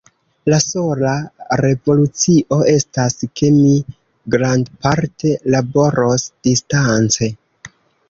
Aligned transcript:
La 0.51 0.57
sola 0.61 1.11
revolucio 1.63 2.59
estas, 2.73 3.17
ke 3.41 3.53
mi 3.59 3.77
grandparte 4.39 5.37
laboros 5.59 6.31
distance. 6.53 7.35